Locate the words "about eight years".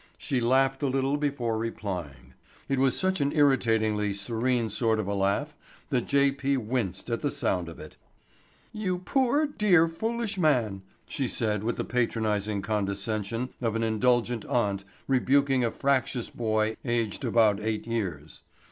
17.23-18.41